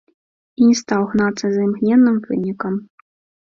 І 0.61 0.69
не 0.69 0.77
стаў 0.79 1.03
гнацца 1.11 1.45
за 1.53 1.61
імгненным 1.67 2.17
вынікам. 2.33 2.85